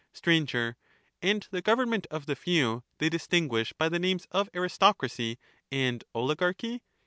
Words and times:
Str, 0.13 0.31
And 1.21 1.45
the 1.51 1.61
government 1.61 2.07
of 2.09 2.25
the 2.25 2.35
few 2.35 2.83
they 2.97 3.07
distinguish 3.07 3.71
by 3.73 3.87
the 3.87 3.99
names 3.99 4.25
of 4.31 4.49
aristocracy 4.55 5.37
and 5.71 6.03
oligarchy, 6.15 6.71
y. 6.71 6.79